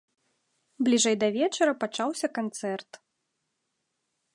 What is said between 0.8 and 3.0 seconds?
Бліжэй да вечара пачаўся канцэрт.